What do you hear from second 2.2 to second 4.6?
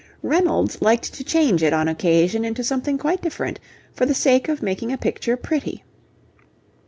into something quite different, for the sake